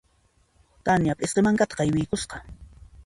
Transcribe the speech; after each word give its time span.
Tania 0.89 1.17
p'isqi 1.19 1.45
mankata 1.49 1.79
qaywiykusqa. 1.79 2.43